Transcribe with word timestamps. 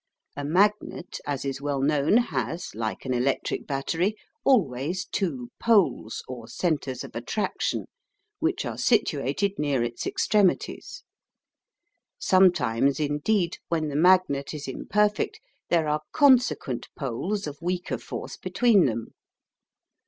A 0.35 0.43
magnet, 0.43 1.19
as 1.27 1.45
is 1.45 1.61
well 1.61 1.79
known, 1.79 2.17
has, 2.17 2.73
like 2.73 3.05
an 3.05 3.13
electric 3.13 3.67
battery, 3.67 4.15
always 4.43 5.05
two 5.05 5.51
poles 5.59 6.23
or 6.27 6.47
centres 6.47 7.03
of 7.03 7.15
attraction, 7.15 7.85
which 8.39 8.65
are 8.65 8.79
situated 8.79 9.59
near 9.59 9.83
its 9.83 10.07
extremities. 10.07 11.03
Sometimes, 12.17 12.99
indeed, 12.99 13.59
when 13.69 13.89
the 13.89 13.95
magnet 13.95 14.55
is 14.55 14.67
imperfect, 14.67 15.39
there 15.69 15.87
are 15.87 16.01
"consequent 16.11 16.87
poles" 16.97 17.45
of 17.45 17.61
weaker 17.61 17.99
force 17.99 18.37
between 18.37 18.87
them. 18.87 19.09